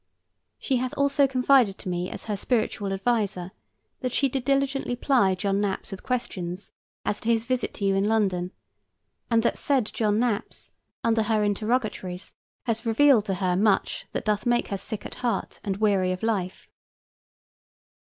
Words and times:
She 0.57 0.77
hath 0.77 0.95
also 0.97 1.27
confided 1.27 1.77
to 1.77 1.87
me 1.87 2.09
as 2.09 2.25
her 2.25 2.35
spiritual 2.35 2.91
adviser 2.91 3.51
that 3.99 4.11
she 4.11 4.29
did 4.29 4.43
diligently 4.43 4.95
ply 4.95 5.35
John 5.35 5.61
Naps 5.61 5.91
with 5.91 6.01
questions 6.01 6.71
as 7.05 7.19
to 7.19 7.29
his 7.29 7.45
visit 7.45 7.71
to 7.75 7.85
you 7.85 7.93
in 7.93 8.05
London, 8.09 8.49
and 9.29 9.43
that 9.43 9.59
said 9.59 9.85
John 9.85 10.17
Naps, 10.19 10.71
under 11.03 11.21
her 11.21 11.43
interrogatories, 11.43 12.33
has 12.63 12.83
revealed 12.83 13.25
to 13.25 13.35
her 13.35 13.55
much 13.55 14.07
that 14.11 14.25
doth 14.25 14.47
make 14.47 14.69
her 14.69 14.77
sick 14.77 15.05
at 15.05 15.13
heart 15.21 15.59
and 15.63 15.77
weary 15.77 16.11
of 16.11 16.23
life. 16.23 16.67